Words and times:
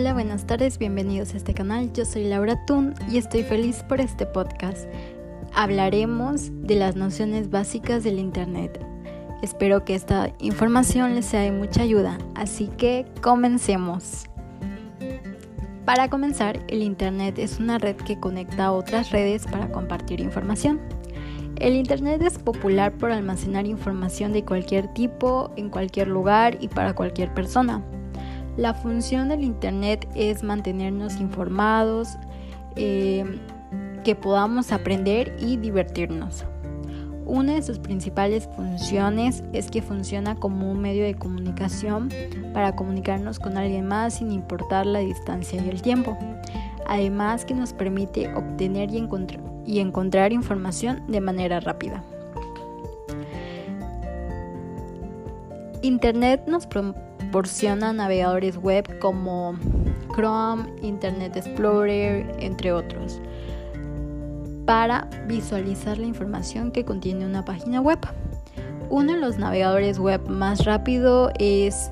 Hola, 0.00 0.12
buenas 0.12 0.46
tardes, 0.46 0.78
bienvenidos 0.78 1.34
a 1.34 1.38
este 1.38 1.54
canal. 1.54 1.92
Yo 1.92 2.04
soy 2.04 2.22
Laura 2.28 2.64
Tun 2.66 2.94
y 3.10 3.18
estoy 3.18 3.42
feliz 3.42 3.82
por 3.82 4.00
este 4.00 4.26
podcast. 4.26 4.86
Hablaremos 5.52 6.50
de 6.52 6.76
las 6.76 6.94
nociones 6.94 7.50
básicas 7.50 8.04
del 8.04 8.20
Internet. 8.20 8.80
Espero 9.42 9.84
que 9.84 9.96
esta 9.96 10.32
información 10.38 11.16
les 11.16 11.26
sea 11.26 11.40
de 11.40 11.50
mucha 11.50 11.82
ayuda, 11.82 12.16
así 12.36 12.68
que 12.78 13.06
comencemos. 13.22 14.26
Para 15.84 16.08
comenzar, 16.08 16.60
el 16.68 16.84
Internet 16.84 17.36
es 17.36 17.58
una 17.58 17.78
red 17.78 17.96
que 17.96 18.20
conecta 18.20 18.66
a 18.66 18.72
otras 18.72 19.10
redes 19.10 19.48
para 19.48 19.72
compartir 19.72 20.20
información. 20.20 20.78
El 21.56 21.74
Internet 21.74 22.22
es 22.22 22.38
popular 22.38 22.92
por 22.92 23.10
almacenar 23.10 23.66
información 23.66 24.32
de 24.32 24.44
cualquier 24.44 24.94
tipo, 24.94 25.50
en 25.56 25.70
cualquier 25.70 26.06
lugar 26.06 26.56
y 26.60 26.68
para 26.68 26.94
cualquier 26.94 27.34
persona. 27.34 27.82
La 28.58 28.74
función 28.74 29.28
del 29.28 29.44
Internet 29.44 30.08
es 30.16 30.42
mantenernos 30.42 31.20
informados, 31.20 32.18
eh, 32.74 33.24
que 34.02 34.16
podamos 34.16 34.72
aprender 34.72 35.36
y 35.38 35.56
divertirnos. 35.58 36.44
Una 37.24 37.54
de 37.54 37.62
sus 37.62 37.78
principales 37.78 38.48
funciones 38.56 39.44
es 39.52 39.70
que 39.70 39.80
funciona 39.80 40.34
como 40.34 40.72
un 40.72 40.80
medio 40.80 41.04
de 41.04 41.14
comunicación 41.14 42.08
para 42.52 42.74
comunicarnos 42.74 43.38
con 43.38 43.56
alguien 43.56 43.86
más 43.86 44.14
sin 44.14 44.32
importar 44.32 44.86
la 44.86 44.98
distancia 44.98 45.62
y 45.62 45.68
el 45.68 45.80
tiempo. 45.80 46.18
Además 46.84 47.44
que 47.44 47.54
nos 47.54 47.72
permite 47.72 48.34
obtener 48.34 48.90
y, 48.90 49.78
encontrar 49.78 50.32
información 50.32 51.04
de 51.06 51.20
manera 51.20 51.60
rápida. 51.60 52.02
Internet 55.80 56.42
nos 56.48 56.66
proporciona 57.28 57.92
navegadores 57.92 58.56
web 58.56 58.98
como 59.00 59.54
Chrome, 60.14 60.64
Internet 60.80 61.36
Explorer, 61.36 62.34
entre 62.40 62.72
otros 62.72 63.20
para 64.64 65.08
visualizar 65.26 65.96
la 65.96 66.04
información 66.04 66.72
que 66.72 66.84
contiene 66.84 67.24
una 67.24 67.42
página 67.42 67.80
web. 67.80 68.00
Uno 68.90 69.14
de 69.14 69.18
los 69.18 69.38
navegadores 69.38 69.98
web 69.98 70.28
más 70.28 70.66
rápido 70.66 71.30
es 71.38 71.90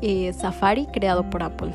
eh, 0.00 0.32
Safari, 0.32 0.86
creado 0.86 1.28
por 1.28 1.42
Apple. 1.42 1.74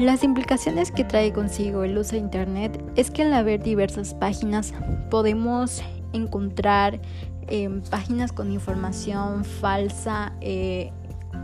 Las 0.00 0.24
implicaciones 0.24 0.90
que 0.90 1.04
trae 1.04 1.32
consigo 1.32 1.84
el 1.84 1.96
uso 1.96 2.12
de 2.12 2.18
Internet 2.18 2.82
es 2.96 3.12
que 3.12 3.22
al 3.22 3.32
haber 3.32 3.62
diversas 3.62 4.12
páginas 4.14 4.74
podemos 5.08 5.80
encontrar 6.12 7.00
em, 7.48 7.80
páginas 7.82 8.32
con 8.32 8.52
información 8.52 9.44
falsa, 9.44 10.32
e 10.40 10.92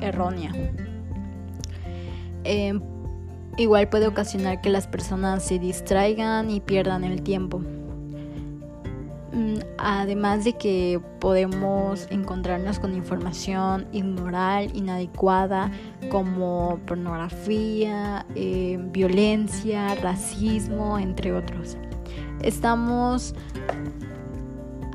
errónea. 0.01 0.53
Em, 2.45 2.81
igual 3.57 3.89
puede 3.89 4.07
ocasionar 4.07 4.61
que 4.61 4.71
las 4.71 4.87
personas 4.87 5.43
se 5.43 5.59
distraigan 5.59 6.51
y 6.51 6.61
pierdan 6.61 7.05
el 7.05 7.23
tiempo. 7.23 7.61
Mm, 9.37 9.59
además 9.77 10.45
de 10.45 10.55
que 10.55 10.99
podemos 11.21 12.07
encontrarnos 12.11 12.79
con 12.79 12.95
información 12.95 13.87
inmoral, 13.93 14.71
inadecuada, 14.75 15.71
como 16.11 16.79
pornografía, 16.87 18.25
eh, 18.35 18.79
violencia, 18.93 19.95
racismo, 19.97 20.99
entre 20.99 21.33
otros. 21.33 21.77
Estamos 22.41 23.35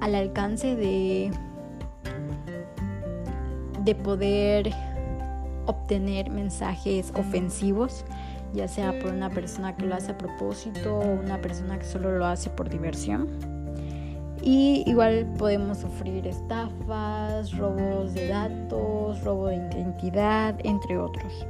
al 0.01 0.15
alcance 0.15 0.75
de, 0.75 1.31
de 3.83 3.95
poder 3.95 4.71
obtener 5.65 6.29
mensajes 6.29 7.13
ofensivos 7.15 8.03
ya 8.53 8.67
sea 8.67 8.97
por 8.99 9.11
una 9.11 9.29
persona 9.29 9.75
que 9.75 9.85
lo 9.85 9.95
hace 9.95 10.11
a 10.11 10.17
propósito 10.17 10.97
o 10.97 11.13
una 11.23 11.39
persona 11.41 11.79
que 11.79 11.85
solo 11.85 12.17
lo 12.17 12.25
hace 12.25 12.49
por 12.49 12.69
diversión. 12.69 13.29
Y 14.43 14.83
igual 14.87 15.27
podemos 15.37 15.79
sufrir 15.79 16.25
estafas, 16.25 17.55
robos 17.57 18.13
de 18.13 18.27
datos, 18.27 19.23
robo 19.23 19.47
de 19.47 19.55
identidad, 19.55 20.55
entre 20.63 20.97
otros. 20.97 21.45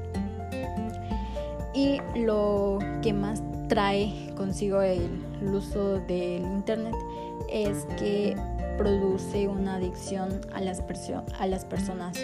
Y 1.73 2.01
lo 2.16 2.79
que 3.01 3.13
más 3.13 3.41
trae 3.69 4.34
consigo 4.35 4.81
el, 4.81 5.09
uso 5.50 6.00
del 6.02 6.44
Internet 6.44 6.96
es 7.50 7.85
que 7.97 8.35
produce 8.78 9.47
una 9.47 9.75
adicción 9.75 10.41
a 10.53 10.62
las, 10.62 10.81
a 11.40 11.47
las 11.47 11.66
personas 11.66 12.18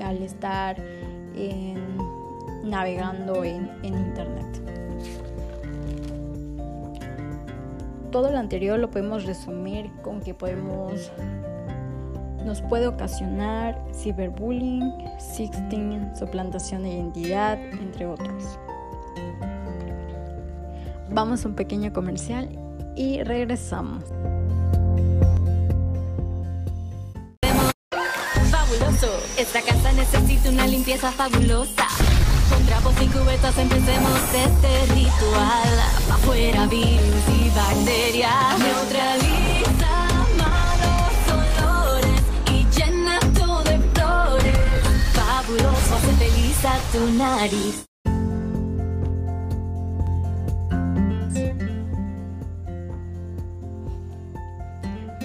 al 0.00 0.22
estar 0.22 0.76
en 1.34 1.98
navegando 2.64 3.44
en, 3.44 3.70
Internet. 3.82 4.46
Todo 8.10 8.30
lo 8.30 8.38
anterior 8.38 8.78
lo 8.78 8.90
podemos 8.90 9.24
resumir 9.24 9.90
con 10.02 10.20
que 10.20 10.34
podemos 10.34 11.10
nos 12.44 12.60
puede 12.62 12.86
ocasionar 12.86 13.82
ciberbullying, 13.92 14.92
sexting, 15.18 16.14
suplantación 16.14 16.82
de 16.82 16.90
identidad, 16.90 17.58
entre 17.58 18.06
otros. 18.06 18.58
Vamos 21.10 21.44
a 21.44 21.48
un 21.48 21.54
pequeño 21.54 21.92
comercial 21.92 22.48
y 22.96 23.22
regresamos. 23.22 24.04
Fabuloso, 28.50 29.10
esta 29.36 29.60
casa 29.62 29.92
necesita 29.92 30.50
una 30.50 30.66
limpieza 30.66 31.10
fabulosa. 31.12 31.86
Con 32.50 32.64
trapos 32.66 32.94
y 33.00 33.06
cubetas 33.06 33.56
empecemos 33.58 34.20
este 34.34 34.94
ritual. 34.94 35.68
Pa' 36.08 36.18
fuera 36.18 36.66
virus 36.66 37.24
y 37.28 37.50
bacterias. 37.56 38.58
Neutraliza 38.58 39.92
malos 40.36 41.14
olores 41.32 42.24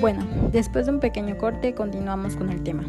Bueno, 0.01 0.25
después 0.53 0.85
de 0.85 0.93
un 0.93 1.01
pequeño 1.01 1.37
corte 1.37 1.73
continuamos 1.73 2.37
con 2.37 2.49
el 2.49 2.63
tema. 2.63 2.85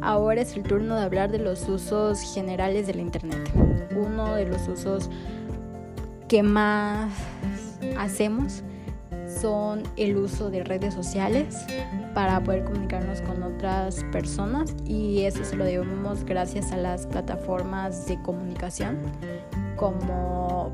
Ahora 0.00 0.42
es 0.42 0.56
el 0.56 0.62
turno 0.62 0.94
de 0.94 1.02
hablar 1.02 1.32
de 1.32 1.40
los 1.40 1.68
usos 1.68 2.20
generales 2.32 2.86
del 2.86 3.00
Internet. 3.00 3.50
Uno 3.96 4.36
de 4.36 4.46
los 4.46 4.68
usos 4.68 5.10
que 6.28 6.44
más 6.44 7.12
hacemos 7.98 8.62
son 9.40 9.82
el 9.96 10.16
uso 10.16 10.48
de 10.48 10.62
redes 10.62 10.94
sociales 10.94 11.56
para 12.14 12.40
poder 12.40 12.62
comunicarnos 12.64 13.20
con 13.22 13.42
otras 13.42 14.04
personas 14.12 14.76
y 14.84 15.22
eso 15.22 15.44
se 15.44 15.56
lo 15.56 15.64
debemos 15.64 16.22
gracias 16.24 16.70
a 16.70 16.76
las 16.76 17.08
plataformas 17.08 18.06
de 18.06 18.20
comunicación 18.22 18.98
como 19.74 20.70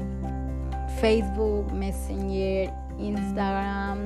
Facebook, 1.01 1.73
Messenger, 1.73 2.71
Instagram, 2.99 3.99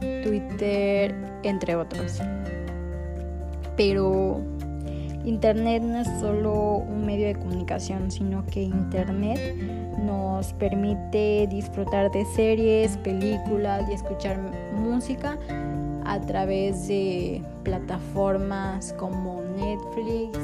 Twitter, 0.00 1.14
entre 1.42 1.76
otros 1.76 2.20
pero 3.76 4.40
Internet 5.24 5.82
no 5.82 5.98
es 5.98 6.08
solo 6.20 6.78
un 6.78 7.04
medio 7.04 7.26
de 7.26 7.34
comunicación, 7.34 8.10
sino 8.10 8.44
que 8.46 8.62
Internet 8.62 9.56
nos 9.98 10.52
permite 10.54 11.46
disfrutar 11.48 12.10
de 12.10 12.24
series, 12.24 12.96
películas 12.98 13.88
y 13.90 13.94
escuchar 13.94 14.38
música 14.72 15.38
a 16.04 16.20
través 16.20 16.86
de 16.86 17.42
plataformas 17.64 18.92
como 18.94 19.42
Netflix, 19.56 20.38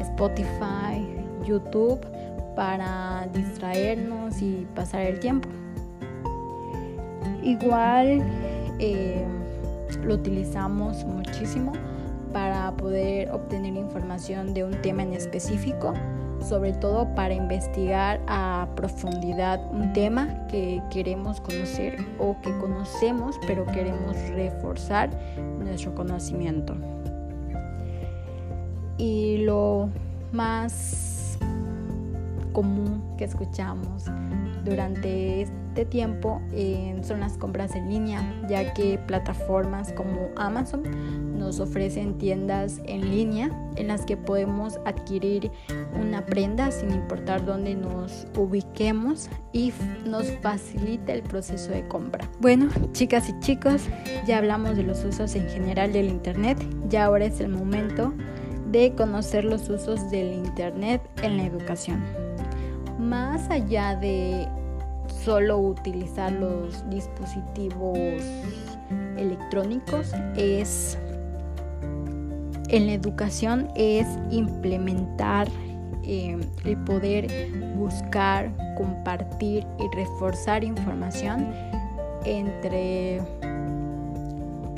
Spotify, 0.00 1.06
YouTube 1.46 2.00
para 2.54 3.28
distraernos 3.34 4.40
y 4.40 4.66
pasar 4.74 5.02
el 5.02 5.20
tiempo. 5.20 5.48
Igual 7.42 8.22
eh, 8.78 9.24
lo 10.02 10.14
utilizamos 10.14 11.04
muchísimo 11.04 11.72
para 12.32 12.76
poder 12.76 13.30
obtener 13.30 13.76
información 13.76 14.52
de 14.52 14.64
un 14.64 14.72
tema 14.82 15.02
en 15.02 15.14
específico, 15.14 15.94
sobre 16.40 16.72
todo 16.72 17.14
para 17.14 17.32
investigar 17.32 18.20
a 18.26 18.68
profundidad 18.76 19.60
un 19.72 19.92
tema 19.92 20.46
que 20.48 20.82
queremos 20.90 21.40
conocer 21.40 21.96
o 22.18 22.36
que 22.42 22.50
conocemos 22.58 23.36
pero 23.46 23.64
queremos 23.66 24.16
reforzar 24.30 25.10
nuestro 25.58 25.94
conocimiento. 25.94 26.74
Y 28.98 29.38
lo 29.38 29.88
más 30.32 31.15
común 32.56 33.02
que 33.18 33.24
escuchamos 33.24 34.06
durante 34.64 35.44
bastante 35.76 35.84
tiempo 35.84 36.40
son 37.02 37.20
las 37.20 37.36
compras 37.36 37.74
en 37.74 37.90
línea, 37.90 38.22
ya 38.48 38.72
que 38.72 38.98
plataformas 38.98 39.92
como 39.92 40.30
Amazon 40.36 40.82
nos 41.38 41.60
ofrecen 41.60 42.16
tiendas 42.16 42.80
en 42.86 43.10
línea 43.10 43.50
en 43.76 43.88
las 43.88 44.06
que 44.06 44.16
podemos 44.16 44.80
adquirir 44.86 45.50
una 46.00 46.24
prenda 46.24 46.70
sin 46.70 46.92
importar 46.92 47.44
dónde 47.44 47.74
nos 47.74 48.26
ubiquemos 48.38 49.28
y 49.52 49.70
nos 50.06 50.30
facilita 50.40 51.12
el 51.12 51.22
proceso 51.22 51.72
de 51.72 51.86
compra. 51.88 52.26
Bueno, 52.40 52.70
chicas 52.92 53.28
y 53.28 53.38
chicos, 53.40 53.82
ya 54.26 54.38
hablamos 54.38 54.78
de 54.78 54.82
los 54.82 55.04
usos 55.04 55.34
en 55.34 55.46
general 55.50 55.92
del 55.92 56.08
Internet, 56.08 56.58
ya 56.88 57.04
ahora 57.04 57.26
es 57.26 57.38
el 57.40 57.50
momento 57.50 58.14
de 58.72 58.94
conocer 58.94 59.44
los 59.44 59.68
usos 59.68 60.10
del 60.10 60.32
Internet 60.32 61.02
en 61.22 61.36
la 61.36 61.44
educación. 61.44 62.25
Más 62.98 63.50
allá 63.50 63.96
de 63.96 64.48
solo 65.24 65.58
utilizar 65.58 66.32
los 66.32 66.88
dispositivos 66.88 67.98
electrónicos, 69.16 70.12
es 70.36 70.98
en 72.68 72.86
la 72.86 72.94
educación 72.94 73.68
es 73.76 74.06
implementar 74.30 75.48
eh, 76.02 76.36
el 76.64 76.76
poder 76.78 77.28
buscar, 77.76 78.50
compartir 78.76 79.64
y 79.78 79.96
reforzar 79.96 80.64
información 80.64 81.48
entre, 82.24 83.20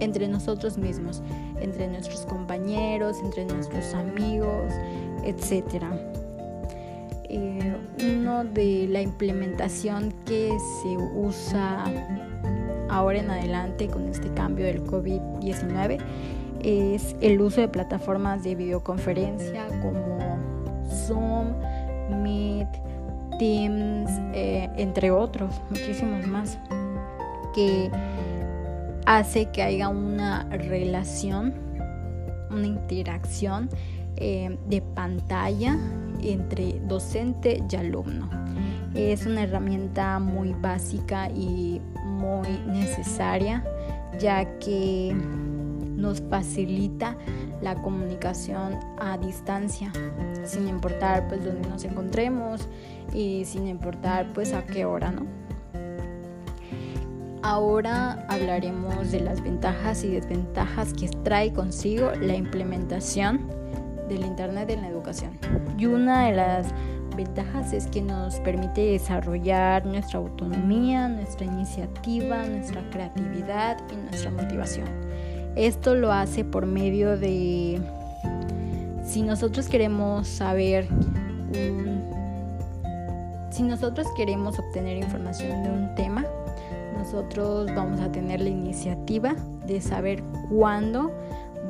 entre 0.01 0.29
nosotros 0.29 0.77
mismos, 0.77 1.23
entre 1.61 1.89
nuestros 1.89 2.27
compañeros, 2.27 3.17
entre 3.23 3.47
nuestros 3.47 3.95
amigos, 3.95 4.73
etc. 5.25 5.83
Eh, 7.31 7.77
uno 8.03 8.45
de 8.45 8.87
la 8.89 9.03
implementación 9.03 10.15
que 10.25 10.51
se 10.83 10.97
usa 10.97 11.85
ahora 12.89 13.19
en 13.19 13.31
adelante 13.31 13.87
con 13.89 14.09
este 14.09 14.33
cambio 14.33 14.65
del 14.65 14.83
COVID-19 14.85 15.99
es 16.61 17.15
el 17.21 17.41
uso 17.41 17.61
de 17.61 17.69
plataformas 17.69 18.43
de 18.43 18.55
videoconferencia 18.55 19.67
como 19.83 20.39
Zoom, 21.07 21.53
Meet, 22.23 22.69
Teams, 23.39 24.11
eh, 24.35 24.69
entre 24.77 25.11
otros, 25.11 25.61
muchísimos 25.71 26.27
más, 26.27 26.59
que 27.55 27.91
hace 29.07 29.51
que 29.51 29.63
haya 29.63 29.89
una 29.89 30.45
relación, 30.51 31.55
una 32.51 32.67
interacción 32.67 33.69
eh, 34.21 34.59
de 34.69 34.83
pantalla 34.83 35.77
entre 36.23 36.81
docente 36.87 37.63
y 37.71 37.77
alumno. 37.77 38.29
Es 38.95 39.27
una 39.27 39.43
herramienta 39.43 40.19
muy 40.19 40.55
básica 40.55 41.31
y 41.31 41.81
muy 42.05 42.49
necesaria 42.67 43.65
ya 44.19 44.59
que 44.59 45.15
nos 45.97 46.21
facilita 46.23 47.17
la 47.61 47.75
comunicación 47.75 48.79
a 48.99 49.19
distancia, 49.19 49.93
sin 50.45 50.69
importar 50.69 51.29
pues 51.29 51.45
dónde 51.45 51.69
nos 51.69 51.85
encontremos 51.85 52.69
y 53.13 53.45
sin 53.45 53.67
importar 53.67 54.33
pues 54.33 54.53
a 54.53 54.65
qué 54.65 54.85
hora, 54.85 55.11
¿no? 55.11 55.27
Ahora 57.43 58.27
hablaremos 58.29 59.13
de 59.13 59.21
las 59.21 59.43
ventajas 59.43 60.05
y 60.05 60.09
desventajas 60.09 60.93
que 60.93 61.09
trae 61.09 61.53
consigo 61.53 62.11
la 62.21 62.35
implementación 62.35 63.58
del 64.09 64.25
Internet 64.25 64.71
en 64.71 64.83
la 64.83 64.89
educación. 64.89 65.39
Y 65.77 65.87
una 65.87 66.27
de 66.27 66.33
las 66.35 66.67
ventajas 67.17 67.73
es 67.73 67.87
que 67.89 68.01
nos 68.01 68.41
permite 68.41 68.93
desarrollar 68.93 69.85
nuestra 69.85 70.19
autonomía, 70.19 71.09
nuestra 71.09 71.47
iniciativa, 71.47 72.45
nuestra 72.47 72.89
creatividad 72.91 73.77
y 73.93 73.97
nuestra 73.97 74.31
motivación. 74.31 74.87
Esto 75.57 75.95
lo 75.95 76.13
hace 76.13 76.45
por 76.45 76.67
medio 76.67 77.19
de, 77.19 77.81
si 79.05 79.23
nosotros 79.23 79.69
queremos 79.69 80.29
saber, 80.29 80.87
si 83.51 83.63
nosotros 83.65 84.07
queremos 84.17 84.59
obtener 84.59 84.99
información 84.99 85.65
de 85.65 85.71
un 85.71 85.95
tema, 85.97 86.25
nosotros 86.97 87.69
vamos 87.75 88.01
a 88.01 88.13
tener 88.13 88.41
la 88.41 88.51
iniciativa 88.51 89.35
de 89.67 89.81
saber 89.81 90.23
cuándo 90.49 91.11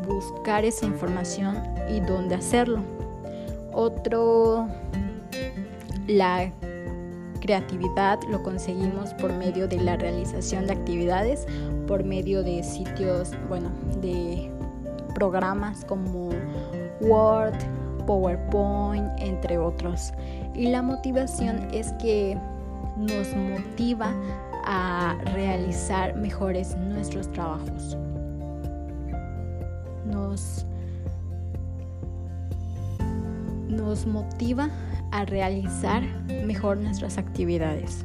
buscar 0.08 0.64
esa 0.64 0.86
información 0.86 1.62
y 1.88 2.00
dónde 2.00 2.34
hacerlo. 2.34 2.82
Otro, 3.72 4.68
la 6.06 6.52
creatividad 7.40 8.18
lo 8.28 8.42
conseguimos 8.42 9.14
por 9.14 9.32
medio 9.32 9.68
de 9.68 9.78
la 9.78 9.96
realización 9.96 10.66
de 10.66 10.72
actividades 10.72 11.46
por 11.86 12.04
medio 12.04 12.42
de 12.42 12.62
sitios, 12.62 13.32
bueno, 13.48 13.70
de 14.00 14.50
programas 15.14 15.84
como 15.84 16.30
Word, 17.00 17.56
PowerPoint, 18.06 19.08
entre 19.18 19.58
otros. 19.58 20.12
Y 20.54 20.68
la 20.68 20.82
motivación 20.82 21.68
es 21.72 21.92
que 21.94 22.38
nos 22.96 23.34
motiva 23.34 24.12
a 24.64 25.16
realizar 25.32 26.14
mejores 26.16 26.76
nuestros 26.76 27.30
trabajos. 27.32 27.96
Nos, 33.68 34.06
motiva 34.06 34.68
a 35.12 35.24
realizar 35.24 36.02
mejor 36.44 36.78
nuestras 36.78 37.18
actividades. 37.18 38.04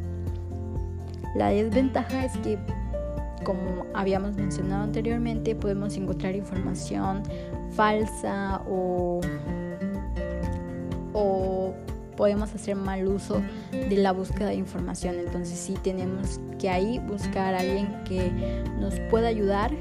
La 1.35 1.49
desventaja 1.49 2.25
es 2.25 2.37
que 2.37 2.57
como 3.43 3.85
habíamos 3.93 4.35
mencionado 4.35 4.83
anteriormente, 4.83 5.55
podemos 5.55 5.95
encontrar 5.97 6.35
información 6.35 7.23
falsa 7.71 8.61
o, 8.67 9.21
podemos 12.15 12.53
hacer 12.53 12.75
mal 12.75 13.07
uso 13.07 13.41
de 13.71 13.97
la 13.97 14.11
búsqueda 14.11 14.49
de 14.49 14.55
información. 14.55 15.15
Entonces 15.17 15.57
sí 15.57 15.73
tenemos 15.83 16.39
que 16.59 16.69
ahí 16.69 16.99
buscar 16.99 17.55
a 17.55 17.59
alguien 17.59 18.03
que 18.05 18.31
nos 18.79 18.99
pueda 19.09 19.29
ayudar 19.29 19.71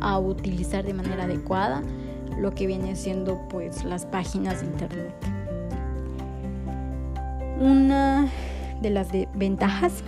a 0.00 0.18
utilizar 0.18 0.84
de 0.84 0.94
manera 0.94 1.24
adecuada 1.24 1.82
lo 2.42 2.54
que 2.54 2.66
viene 2.66 2.96
siendo 2.96 3.48
pues 3.48 3.84
las 3.84 4.04
páginas 4.04 4.60
de 4.60 4.66
internet. 4.66 5.14
Una 7.60 8.28
de 8.82 8.90
las 8.90 9.08
ventajas 9.34 10.02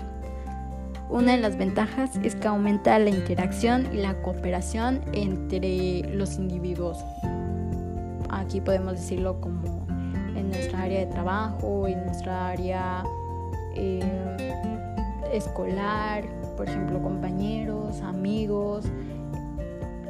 una 1.11 1.33
de 1.33 1.39
las 1.39 1.57
ventajas 1.57 2.17
es 2.25 2.35
que 2.35 2.49
aumenta 2.49 2.99
la 2.99 3.11
interacción 3.11 3.87
y 3.93 3.99
la 3.99 4.21
cooperación 4.23 5.01
entre 5.13 6.03
los 6.15 6.39
individuos. 6.39 6.99
Aquí 8.31 8.61
podemos 8.61 8.95
decirlo 8.95 9.41
como 9.41 9.87
en 10.35 10.49
nuestra 10.49 10.83
área 10.83 11.01
de 11.01 11.07
trabajo, 11.07 11.87
en 11.87 12.05
nuestra 12.07 12.49
área 12.49 13.05
eh, 13.77 14.01
escolar, 15.33 16.25
por 16.57 16.69
ejemplo, 16.69 17.01
compañeros, 17.01 18.01
amigos, 18.01 18.87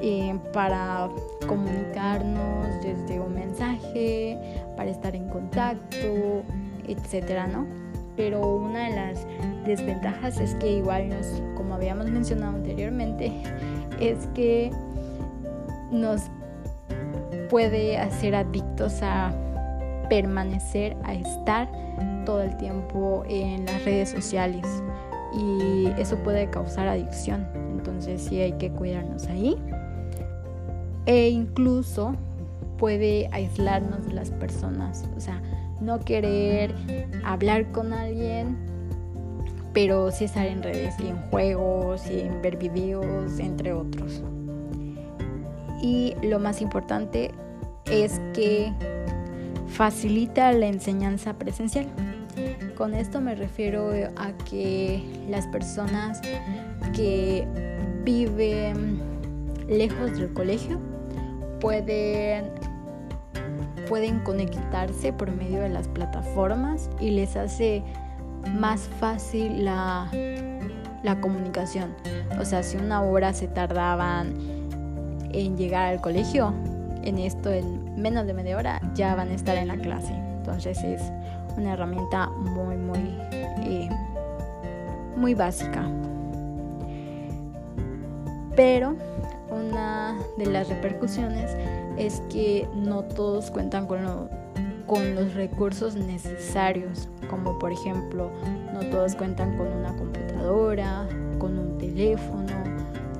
eh, 0.06 0.38
para 0.52 1.08
comunicarnos 1.46 2.66
desde 2.82 3.18
un 3.20 3.34
mensaje, 3.34 4.38
para 4.76 4.90
estar 4.90 5.16
en 5.16 5.28
contacto, 5.30 6.42
etcétera, 6.86 7.46
¿no? 7.46 7.66
pero 8.16 8.56
una 8.56 8.88
de 8.88 8.94
las 8.94 9.26
desventajas 9.64 10.38
es 10.40 10.54
que 10.56 10.72
igual 10.72 11.08
nos, 11.08 11.26
como 11.56 11.74
habíamos 11.74 12.06
mencionado 12.06 12.56
anteriormente, 12.56 13.32
es 14.00 14.26
que 14.34 14.70
nos 15.90 16.22
puede 17.50 17.98
hacer 17.98 18.34
adictos 18.34 19.00
a 19.02 19.32
permanecer, 20.08 20.96
a 21.04 21.14
estar 21.14 21.68
todo 22.24 22.42
el 22.42 22.56
tiempo 22.56 23.24
en 23.28 23.66
las 23.66 23.84
redes 23.84 24.10
sociales 24.10 24.66
y 25.32 25.88
eso 25.98 26.16
puede 26.18 26.48
causar 26.50 26.88
adicción. 26.88 27.46
Entonces 27.70 28.22
sí 28.22 28.40
hay 28.40 28.52
que 28.52 28.70
cuidarnos 28.70 29.26
ahí. 29.28 29.56
E 31.06 31.28
incluso 31.28 32.14
puede 32.78 33.28
aislarnos 33.32 34.06
de 34.06 34.12
las 34.12 34.30
personas. 34.30 35.04
O 35.16 35.20
sea, 35.20 35.40
no 35.80 36.00
querer 36.00 36.74
hablar 37.24 37.70
con 37.72 37.92
alguien, 37.92 38.56
pero 39.72 40.10
sí 40.10 40.24
estar 40.24 40.46
en 40.46 40.62
redes 40.62 40.94
y 41.00 41.08
en 41.08 41.16
juegos 41.30 42.08
y 42.10 42.20
en 42.20 42.40
ver 42.42 42.56
videos, 42.56 43.38
entre 43.38 43.72
otros. 43.72 44.22
Y 45.82 46.14
lo 46.22 46.38
más 46.38 46.62
importante 46.62 47.32
es 47.86 48.20
que 48.32 48.72
facilita 49.66 50.52
la 50.52 50.66
enseñanza 50.66 51.34
presencial. 51.34 51.86
Con 52.76 52.94
esto 52.94 53.20
me 53.20 53.34
refiero 53.34 53.90
a 54.16 54.32
que 54.48 55.02
las 55.28 55.46
personas 55.48 56.20
que 56.94 57.46
viven 58.04 59.00
lejos 59.68 60.18
del 60.18 60.32
colegio 60.32 60.78
pueden 61.64 62.50
pueden 63.88 64.20
conectarse 64.20 65.14
por 65.14 65.30
medio 65.30 65.60
de 65.60 65.70
las 65.70 65.88
plataformas 65.88 66.90
y 67.00 67.10
les 67.10 67.36
hace 67.36 67.82
más 68.58 68.82
fácil 69.00 69.64
la 69.64 70.10
la 71.02 71.20
comunicación. 71.20 71.94
O 72.38 72.44
sea, 72.44 72.62
si 72.62 72.76
una 72.76 73.02
hora 73.02 73.32
se 73.32 73.48
tardaban 73.48 74.34
en 75.32 75.56
llegar 75.56 75.86
al 75.86 76.00
colegio, 76.02 76.52
en 77.02 77.18
esto 77.18 77.50
en 77.50 78.00
menos 78.00 78.26
de 78.26 78.34
media 78.34 78.58
hora 78.58 78.80
ya 78.94 79.14
van 79.14 79.30
a 79.30 79.34
estar 79.34 79.56
en 79.56 79.68
la 79.68 79.76
clase. 79.76 80.12
Entonces 80.12 80.82
es 80.84 81.02
una 81.56 81.72
herramienta 81.72 82.28
muy, 82.28 82.76
muy, 82.76 83.18
eh, 83.62 83.88
muy 85.16 85.34
básica. 85.34 85.82
Pero 88.54 88.96
de 90.36 90.46
las 90.46 90.68
repercusiones 90.68 91.56
es 91.96 92.20
que 92.30 92.68
no 92.74 93.02
todos 93.04 93.50
cuentan 93.50 93.86
con, 93.86 94.28
con 94.86 95.14
los 95.14 95.34
recursos 95.34 95.96
necesarios, 95.96 97.08
como 97.30 97.58
por 97.58 97.72
ejemplo, 97.72 98.30
no 98.72 98.80
todos 98.90 99.14
cuentan 99.14 99.56
con 99.56 99.68
una 99.68 99.94
computadora, 99.96 101.06
con 101.38 101.58
un 101.58 101.78
teléfono, 101.78 102.52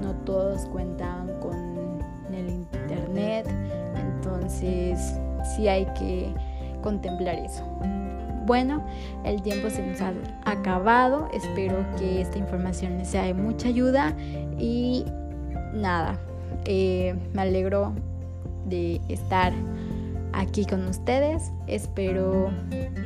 no 0.02 0.12
todos 0.24 0.66
cuentan 0.66 1.28
con 1.40 2.02
el 2.32 2.48
internet, 2.48 3.46
entonces 3.96 4.98
sí 5.54 5.68
hay 5.68 5.86
que 5.94 6.34
contemplar 6.82 7.36
eso. 7.36 7.64
Bueno, 8.46 8.84
el 9.24 9.40
tiempo 9.40 9.70
se 9.70 9.86
nos 9.86 10.00
ha 10.02 10.12
acabado. 10.44 11.28
Espero 11.32 11.84
que 11.96 12.20
esta 12.20 12.36
información 12.36 12.98
les 12.98 13.08
sea 13.08 13.22
de 13.22 13.32
mucha 13.32 13.68
ayuda 13.68 14.14
y 14.58 15.06
nada, 15.72 16.18
eh, 16.64 17.14
me 17.33 17.42
alegro 17.42 17.92
de 18.66 19.00
estar 19.09 19.52
aquí 20.33 20.64
con 20.64 20.87
ustedes. 20.87 21.50
Espero 21.66 22.50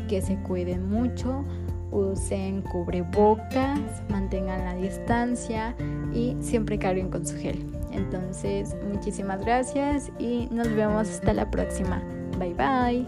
que 0.08 0.20
se 0.22 0.36
cuiden 0.42 0.88
mucho, 0.88 1.44
usen 1.90 2.62
cubrebocas, 2.62 3.80
mantengan 4.08 4.64
la 4.64 4.74
distancia 4.74 5.74
y 6.12 6.36
siempre 6.40 6.78
carguen 6.78 7.10
con 7.10 7.26
su 7.26 7.36
gel. 7.36 7.64
Entonces, 7.92 8.76
muchísimas 8.92 9.40
gracias 9.40 10.10
y 10.18 10.48
nos 10.50 10.72
vemos 10.74 11.08
hasta 11.08 11.32
la 11.32 11.50
próxima. 11.50 12.02
Bye 12.38 12.54
bye. 12.54 13.06